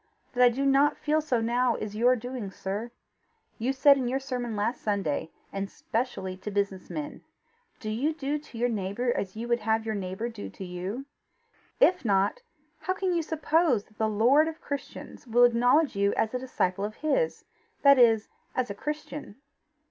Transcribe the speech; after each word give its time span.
That 0.33 0.41
I 0.43 0.49
do 0.49 0.65
not 0.65 0.97
feel 0.97 1.21
so 1.21 1.41
now, 1.41 1.75
is 1.75 1.95
your 1.95 2.15
doing, 2.15 2.49
sir. 2.49 2.89
You 3.59 3.71
said 3.71 3.97
in 3.97 4.07
your 4.07 4.17
sermon 4.19 4.55
last 4.55 4.81
Sunday, 4.81 5.29
and 5.53 5.69
specially 5.69 6.35
to 6.37 6.49
business 6.49 6.89
men: 6.89 7.23
'Do 7.79 7.91
you 7.91 8.11
do 8.11 8.39
to 8.39 8.57
your 8.57 8.67
neighbour 8.67 9.13
as 9.15 9.35
you 9.35 9.47
would 9.47 9.59
have 9.59 9.85
your 9.85 9.93
neighbour 9.93 10.27
do 10.27 10.49
to 10.49 10.65
you? 10.65 11.05
If 11.79 12.03
not, 12.03 12.41
how 12.79 12.95
can 12.95 13.13
you 13.13 13.21
suppose 13.21 13.83
that 13.83 13.99
the 13.99 14.09
lord 14.09 14.47
of 14.47 14.59
Christians 14.59 15.27
will 15.27 15.43
acknowledge 15.43 15.95
you 15.95 16.15
as 16.15 16.33
a 16.33 16.39
disciple 16.39 16.83
of 16.83 16.95
his, 16.95 17.45
that 17.83 17.99
is, 17.99 18.27
as 18.55 18.71
a 18.71 18.73
Christian? 18.73 19.35